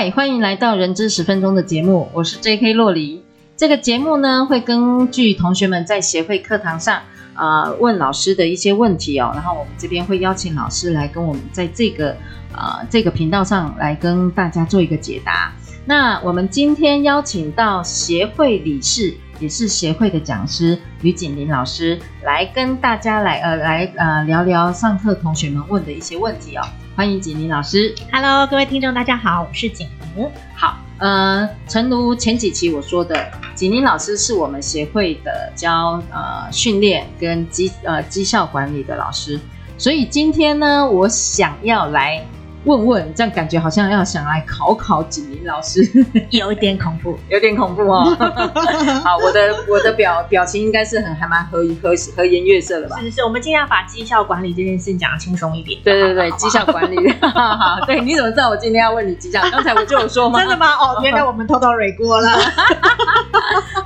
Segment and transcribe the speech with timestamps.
[0.00, 2.72] 嗨，欢迎来到人资十分钟的节目，我是 J.K.
[2.72, 3.22] 洛黎。
[3.54, 7.02] 这个节目呢，会根据同学们在协会课堂上
[7.34, 12.16] 啊、呃、问老师的一些问题哦，然后我们这边会邀请老师来跟我们在这个
[12.54, 15.52] 啊、这个频道上来跟大家做一个解答。
[15.84, 26.62] 那我们今天邀请到协会理事，也是协会的讲师吕锦林老师，来跟大家来呃来呃聊聊上课同学们问的一些问题哦。
[27.00, 30.30] 欢迎锦宁老师，Hello，各位听众，大家好，我是锦宁。
[30.54, 39.40] 好，呃，诚如前几期我说的，锦宁老师是我们协会的教呃训练跟绩呃绩效管理的老师，
[39.78, 42.22] 所以今天呢，我想要来。
[42.64, 45.80] 问问，这样感觉好像要想来考考锦麟老师，
[46.30, 48.04] 有一点恐怖，有点恐怖哦。
[49.02, 52.96] 好，我的我的表表情应该是很还蛮和和和颜悦色的吧？
[53.00, 55.80] 是是是，我们尽量把绩效管理这件事情讲得轻松一点。
[55.82, 56.96] 对对对，绩效管理。
[57.22, 59.40] 好，对，你怎么知道我今天要问你绩效？
[59.50, 60.38] 刚才我就有说吗？
[60.40, 60.66] 真的吗？
[60.74, 62.28] 哦，原来我们偷偷蕊过了。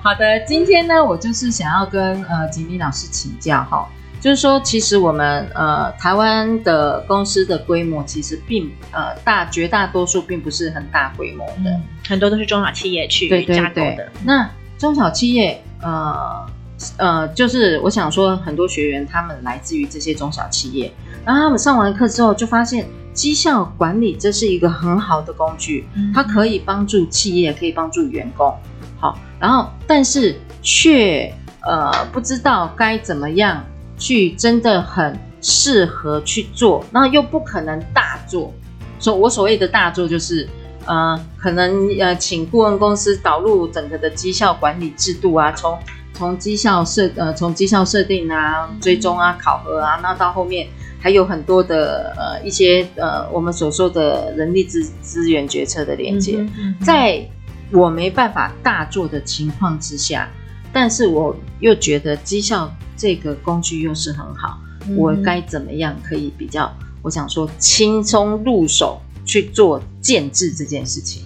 [0.02, 3.88] 好的，今天呢，我就是想要跟呃锦麟老师请教哈。
[4.24, 13.72] 就是说，其实我们呃台湾的公司的规模其实并呃大绝大多数并不是很大规模的，嗯，很多都是中小企业去架构的。
[13.74, 14.06] 对对对。
[14.24, 16.46] 那中小企业呃
[16.96, 20.90] 呃，就是我想说，很多学员他们来自于这些中小企业，
[21.26, 28.56] 然后他们上完课之后就发现绩效管理这是一个很好的工具，它可以帮助企业，可以帮助员工。
[28.98, 31.30] 好，然后但是却
[31.66, 33.62] 呃不知道该怎么样。
[34.04, 38.52] 去真的很适合去做，那又不可能大做。
[38.98, 40.46] 所我所谓的大做，就是
[40.84, 45.78] 呃，可能呃，请顾问公司导入整个的绩效管理制度啊，从
[46.12, 50.68] 从绩效设呃，从绩效设定啊、追踪啊、考核啊，那到后面
[51.00, 56.46] 还有很多的呃一些呃，我们所说的人力资资源决策的连接，
[56.82, 57.26] 在
[57.72, 60.28] 我没办法大做的情况之下，
[60.74, 62.70] 但是我又觉得绩效。
[62.96, 66.72] 这个工具又是很好，嗯、我该怎么样可以比较？
[67.02, 71.22] 我想说轻松入手去做建制这件事情。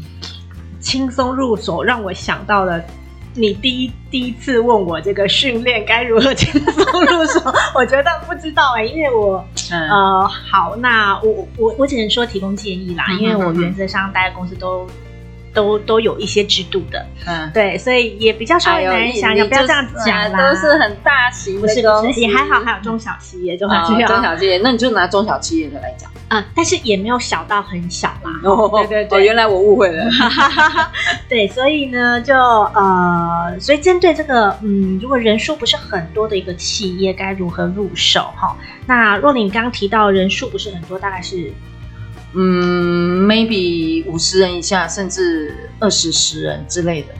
[0.81, 2.83] 轻松入手让我想到了
[3.35, 7.41] 你第一第一次问我这个训练该如何轻松入手，
[7.75, 14.87] 我觉得不知道哎、欸，因为我、嗯、呃好，那我我我只能说提供建议啦，嗯、因为我原则上大家公司都。
[15.53, 20.51] 都都有一些制度的，嗯，对，所以也比较稍微难想，想不要这样子讲啦？
[20.51, 21.69] 都是很大型的，不
[22.13, 30.05] 是也还好，还有中小企业，中小企业， 中小企业，那你就拿中小企业的来讲，嗯，但是也没有小到很小啦，哦， 对对对，原来我误会了，
[31.29, 38.33] 对，所以呢，就呃，所以针对这个，嗯，如果人数不是很多的一个企业，该如何入手？
[38.37, 41.53] 哈，那若你刚刚提到人数不是很多，大概是。
[42.35, 47.15] 嗯，maybe 五十人以下，甚至二十十人之类的。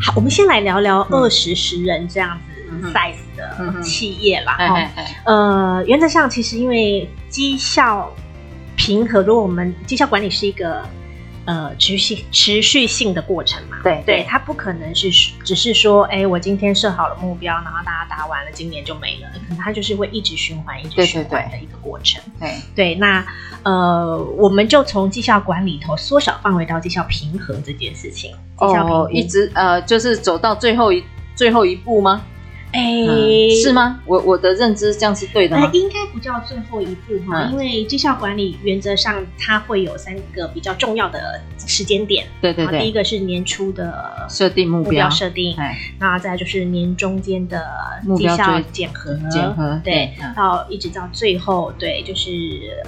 [0.00, 4.56] 好，我们先来聊聊二十十人这样子 size 的企业啦。
[4.58, 5.06] 嗯、嗯，
[5.78, 8.14] 呃，原则上其实因为绩效
[8.76, 10.82] 平和，如果我们绩效管理是一个。
[11.50, 15.10] 呃，持续持续性的过程嘛，对对，它不可能是
[15.42, 22.22] 只是说，哎，我今天设好了目标，然后大家达完了，今年就没了，可能它就是会一直循环，一直循环的一个过程。
[22.38, 22.54] 对。
[22.76, 23.26] 对，那
[23.64, 31.02] 呃，我们就从绩效管理头缩小范围到绩效平衡这件事情，绩效一直呃，就是走到最后一
[31.34, 32.22] 最后一步吗？
[32.72, 34.00] 哎、嗯，是吗？
[34.06, 35.68] 我我的认知这样是对的吗？
[35.72, 42.26] 应该不叫最后一步哈，嗯、因为绩效管理原则上它会有三个比较重要的时间点。
[42.40, 45.56] 对对对，第一个是年初的设定目标设定，
[45.98, 47.66] 那再就是年中间的
[48.16, 52.30] 绩效检核检核，对，嗯、到一直到最后，对，就是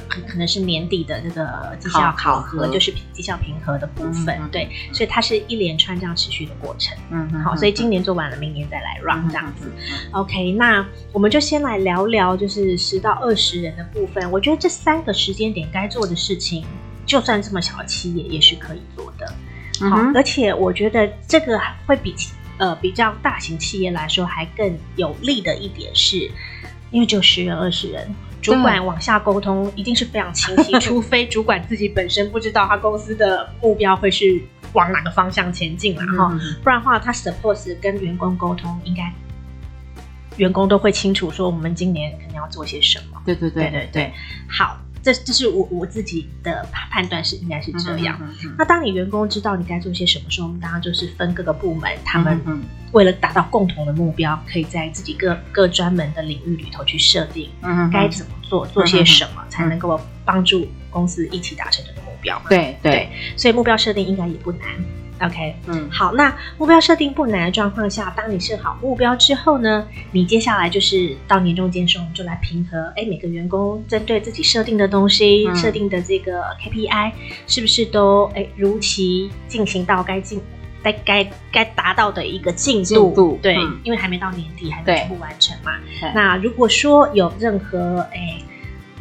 [0.08, 4.38] 很可能是年底的那个绩效考核，就是绩效评核的部分。
[4.40, 6.96] 嗯、对，所以它是一连串这样持续的过程。
[7.10, 9.70] 嗯，好，所以今年做完了，明年再来 run 这样子。
[10.12, 14.30] OK，那我们就先来聊聊，就是十到二十人的部分。
[14.30, 16.64] 我觉得这三个时间点该做的事情，
[17.06, 19.32] 就算这么小的企业也是可以做的。
[19.88, 22.14] 好，而且我觉得这个会比
[22.58, 26.30] 呃比较大型企业来说还更有利的一点是，
[26.90, 34.40] 因为就十人二十人，主管往下沟通一定是非常清晰， 除非主管自己本身不知道他公司的目标会是
[34.74, 39.12] 往哪个方向前进了哈，不然的话他 suppose 跟员工沟通应该。
[40.36, 43.20] 员工都会清楚说，我们今年肯定要做些什么。
[43.24, 44.12] 对对对对对对。
[44.48, 48.20] 好，这这是我我自己的判断是应该是这样。
[48.58, 52.40] 那当你员工知道你该做些什么时候，我们当然就是分各个部门，他们
[52.92, 57.50] 为了达到共同的目标，可以在自己各各专门的领域里头去设定，
[57.92, 62.40] 该怎么做，做些什么才能够帮助公司一起达成这个目标。
[62.48, 64.68] 对对，所以目标设定应该也不难。
[65.22, 77.12] OK，嗯，好，那目标设定不难的状况下，当你设好目标之后呢，你接下来就是到年终结束，我们就来平和，哎，每个员工针对自己设定的东西，设、嗯、定的这个 KPI
[77.46, 80.42] 是不是都哎如期进行到该进
[80.82, 82.84] 该该该达到的一个进度？
[82.84, 85.72] 进度对、嗯，因为还没到年底，还没全部完成嘛。
[86.14, 88.38] 那如果说有任何哎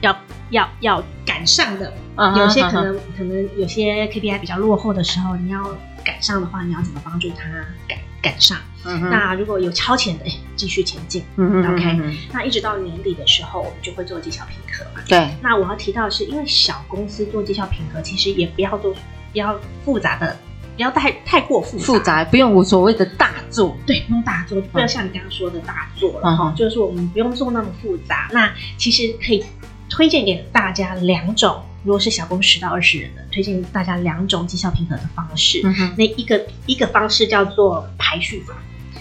[0.01, 0.15] 要
[0.51, 5.59] 要要赶上的、嗯，有些可能、嗯、可能有些 KPI 比较落后的时候，你要。
[6.03, 7.43] 赶上的话，你要怎么帮助他
[7.87, 9.09] 赶赶上、嗯？
[9.09, 10.25] 那如果有超前的，
[10.55, 11.23] 继续前进。
[11.37, 15.01] 嗯 OK，嗯那一直到年底的时候，我们就会做绩效评核嘛。
[15.07, 15.29] 对。
[15.41, 18.93] 那我要提到的是，因为小公司做绩效评核，其实也不要做
[19.33, 20.37] 比较复杂的，
[20.75, 23.77] 不要太太过复杂，复杂不用我所谓的大做。
[23.85, 26.55] 对，不用大做，不要像你刚刚说的大做了哈、嗯。
[26.55, 28.29] 就是说，我们不用做那么复杂。
[28.31, 29.43] 那其实可以
[29.89, 31.63] 推荐给大家两种。
[31.83, 35.61] 如果是小公司十到二十人的，推荐大家两种绩效评核的方式。
[35.63, 38.53] 嗯、那一个一个方式叫做排序法，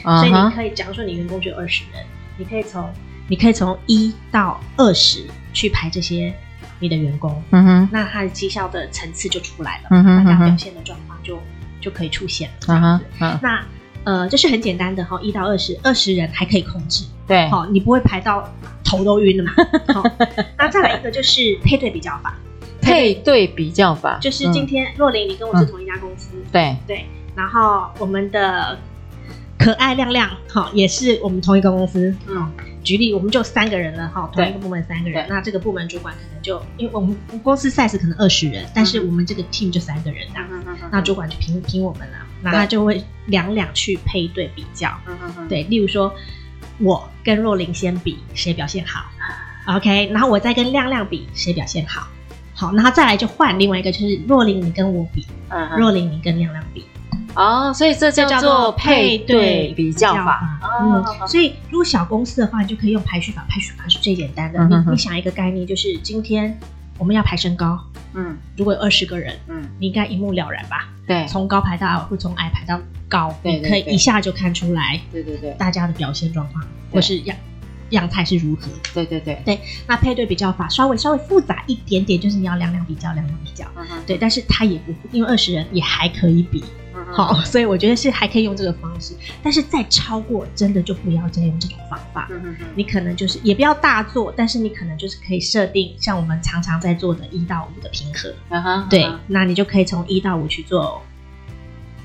[0.05, 2.03] 嗯、所以你可以，假如说你员工只有二十人，
[2.38, 2.91] 你可以从
[3.29, 6.35] 你可以从一到二十去排这些
[6.79, 11.38] 你的员工，嗯哼，那他的绩效的层次就出来了，嗯哼，大家表现的状况就
[11.81, 13.05] 就可以出现了，这样子。
[13.21, 13.65] 嗯、那
[14.05, 18.50] 呃，这是很简单的哈，一到二十，二十人还可以控制，对，好，你不会排到
[18.82, 19.53] 头都晕了嘛？
[19.93, 20.03] 好，
[20.56, 22.35] 那再来一个就是配对比较法。
[22.81, 26.77] 配对比较法就是今天若琳，你跟我是同一家公司，嗯、对。
[26.87, 27.06] 对，
[27.37, 28.79] 然后我们的
[29.59, 32.50] 可爱亮亮，好，也是我们同一个公司，嗯，
[32.82, 40.49] 举例，我们就三个人了，哈，同一个部门三个人，那这个部门主管可能就因为我们公司 size 可能二十人，但是我们这个 team 就三个人这样。
[40.49, 40.55] 子，
[40.91, 44.91] 那主管就评评我们了，那他就会两两去配对比较，
[45.49, 46.12] 对，例如说
[46.79, 49.05] 我跟若琳先比谁表现好
[49.77, 52.09] ，OK，然后我再跟亮亮比谁表现好。
[52.61, 56.85] 好，然后再来就换另外一个，就是若琳你跟我比，嗯，若琳你跟亮亮比，
[57.35, 64.59] 哦，所以这叫做配对比较法，嗯，所以如果小公司的话，你就可以用排序法，排序法是最简单的。
[64.59, 66.55] 嗯、你你想一个概念，就是今天
[66.99, 67.81] 我们要排身高，
[68.12, 70.87] 嗯，如果有二十个人，嗯，你应该一目了然吧？
[71.06, 72.79] 对，从高排到矮，或从矮排到
[73.09, 77.35] 高，对，你可以一下就看出来，对对对，大家的表现状况，或是样。
[77.91, 78.69] 样态是如何？
[78.95, 83.65] 对对对对，那配对比较法稍微稍微复杂一点点，就是你要两两比较，两两比较。
[83.77, 83.87] 嗯。
[84.07, 86.65] 对，但是它也不因为二十人也还可以比。
[87.13, 92.29] 好，所以我觉得是还可以用这个方式，但是再超过真的就不要再用这种方法。
[92.31, 92.67] 嗯哼哼。
[92.77, 98.33] 你可能就是也不要大做，但是你可能就是可以设定像我们常常在做的一到五的平和。
[98.51, 98.89] 嗯哼。
[98.89, 101.03] 对，那你就可以从一到五去做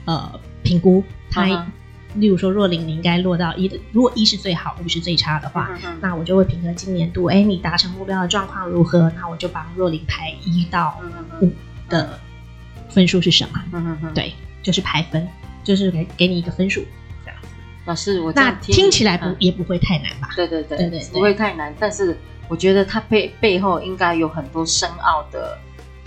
[0.06, 1.68] 呃评估它。
[2.16, 9.12] 嗯例如说，若琳，你应该落到一的，如果一是最好，五是最差的话，嗯、那我就会评核今年度，哎，你达成目标的状况如何？
[9.18, 11.00] 那我就帮若琳排一到
[11.42, 11.52] 五
[11.90, 12.20] 的
[12.90, 13.62] 分数是什么？
[13.74, 15.28] 嗯嗯嗯，对，就是排分，
[15.64, 16.86] 就是给给你一个分数
[17.26, 17.38] 这样。
[17.86, 20.30] 老师，我那听起来不、嗯、也不会太难吧？
[20.36, 22.18] 对对对对对，不会太难，但是
[22.48, 25.58] 我觉得它背背后应该有很多深奥的。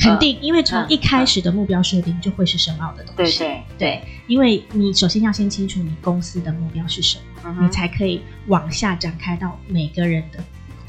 [0.09, 3.39] 肯定，因为从一开始的目标设定就会是深奥的东西。
[3.39, 10.39] 对对对，因为你首先要先清楚你公司的目标是什么，嗯，你才可以往下展开到每个人的，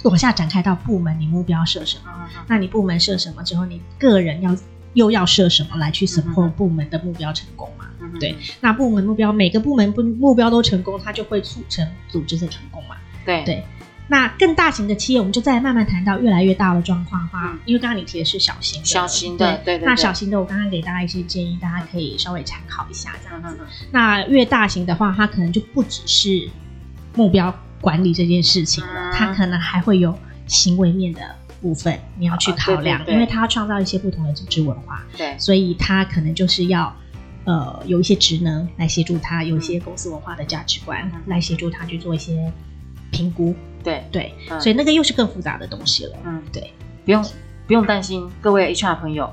[0.03, 2.11] 往下展开到部门，你目标设什么？
[2.35, 4.55] 嗯，那你部门设什么之后，你个人要
[4.93, 7.85] 又要设什么来去 support 部门的目标成功嘛？
[7.99, 12.95] 嗯，对，那部门目标每个部门不目标都成功，它就会促成组织的成功嘛？
[13.25, 13.63] 对对。
[14.11, 19.85] 那更大型的企业，我们就再慢慢谈到越来越大的状况的话，嗯，因为刚刚你提的是小型的，小型的，对对，对，对。
[19.85, 23.59] 那小型的，我刚刚给大家一些建议，大家可以稍微参考一下，这样子。
[23.91, 26.49] 那越大型的话，它可能就不只是
[27.13, 31.21] 目标管理这件事情了，嗯，它可能还会有行为面的
[31.61, 36.91] 部分，你要去考量，哦，对对对，因为它要创造一些不同的组织文化，对，所以它可能就是要
[37.45, 42.51] 呃有一些职能来协助他，有一些公司文化的价值观，嗯，来协助他去做一些
[43.11, 43.55] 评估。
[43.83, 46.17] 对对、嗯，所以那个又是更复杂的东西了。
[46.25, 46.74] 嗯，对，
[47.05, 47.25] 不用
[47.67, 49.31] 不用担心，各位 HR 朋友，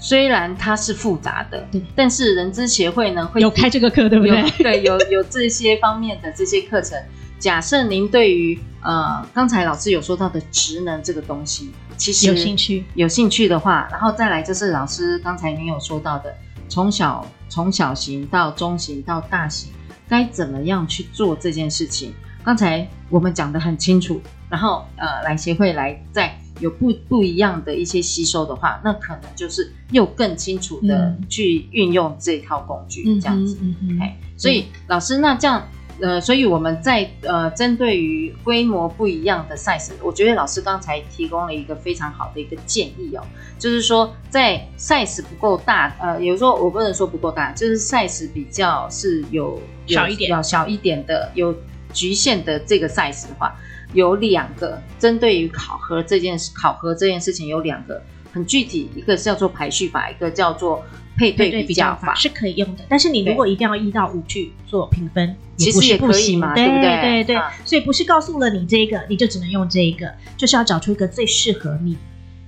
[0.00, 4.42] 虽然它是复杂的，对，但是人资协会呢会有开这个课，对不对？
[4.58, 6.98] 对，有有这些方面的这些课程，
[7.38, 16.34] 假设您对于呃刚才老师有说到的职能这个东西，其实有兴趣，有兴趣的话，然后再来就是老师刚才您有说到的，
[16.68, 19.72] 从小从小型到中型到大型，
[20.08, 22.12] 该怎么样去做这件事情？
[22.48, 33.58] 刚才我们讲的很清楚，然后呃来协会来再有不不一样的一些吸收的话，那可能就是又更清楚的去运用这套工具，嗯、这样子。
[33.60, 33.98] 嗯嗯。
[34.00, 35.62] 哎，所以老师，那这样。
[36.00, 43.22] 呃，所以我们在呃针对于规模不一样的 size，我觉得老师刚才提供了一个非常好的一个建议哦，
[43.58, 51.52] 就是说在 size 不够大，呃，有时候我不能说不够大，就是 size 比较是有，有小一点，要小一点的有
[51.92, 53.54] 局限的这个 size 的话，
[53.92, 58.02] 有两个针对于考核这件事，考核这件事情有两个
[58.32, 60.84] 很具体，一个叫做排序法，一个叫做。
[61.18, 66.82] 配对比较法是可以用的，但是你如果一定要一到五去做评分，其实也可以嘛，对不对？
[66.82, 71.98] 对对对，啊、所以不是告诉了你这个，你就只能用这一个，就是要找出一个最适合你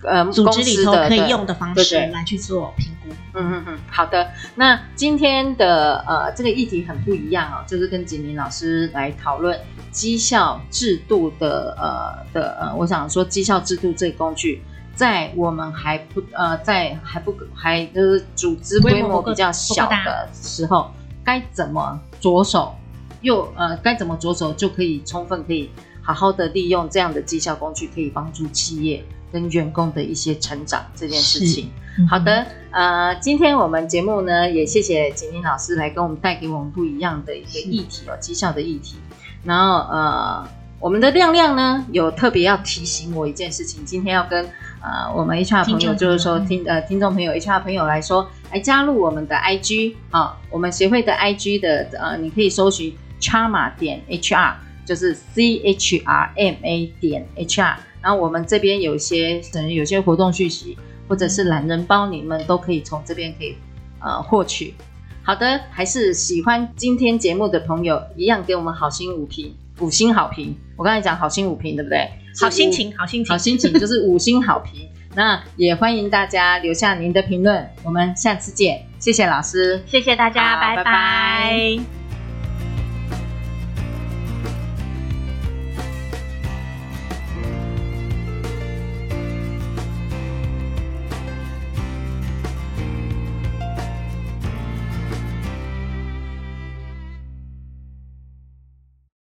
[0.02, 3.10] 呃组织里头可以用的方式来去做评估。
[3.34, 4.30] 嗯嗯嗯，好的。
[4.54, 9.58] 那今天的呃这个议题很不一样哦，就是跟景林老师来讨论
[9.90, 14.62] 绩效制度的呃的呃，我想说绩效制度这个工具。
[14.92, 20.90] 在我们还不呃，在还不还就是组织规模比较小的时候，
[21.24, 22.74] 该怎么着手？
[23.22, 25.70] 又呃，该怎么着手就可以充分可以
[26.02, 31.70] 好好的利用这样的绩效工具，可以帮助企业跟员工的一些成长这件事情。
[31.98, 38.96] 嗯、好的，呃，今天我们节目呢，也谢谢景宁老师来跟我们带给我们不一样的一个议题哦，绩效的议题。
[39.44, 40.48] 然后呃。
[40.82, 44.42] 我们的亮亮呢，有特别要提醒我一件事情，今天要跟
[44.80, 54.54] 呃我们 HR 朋友，就是说听呃听众朋友 HR 朋友来说，来加入我们的 IG 啊、哦，我们协会的 IG 的呃，你可以搜寻 Charma 点 HR，
[54.90, 63.54] 就是 C H R M A 点 HR，然后我们这边有一些等于有些活动讯息或者是懒人包，你们都可以从这边可以
[64.00, 64.74] 呃获取。
[65.22, 69.54] 好的，还是喜欢今天节目的朋友，一样给我们好心五评。
[69.78, 72.10] 五星好评，我刚才讲好心五评，对不对？
[72.40, 74.88] 好心情，好心情，好心情就是五星好评。
[75.14, 80.82] 那也欢迎大家留下您的评论，我们下次见，谢谢老师，谢谢大家，拜拜。
[80.82, 81.99] 拜拜。